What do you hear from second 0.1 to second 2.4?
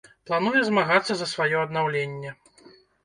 Плануе змагацца за сваё аднаўленне.